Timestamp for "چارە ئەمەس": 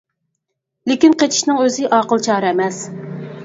2.31-2.85